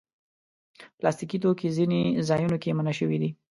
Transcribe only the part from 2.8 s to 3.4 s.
شوي دي.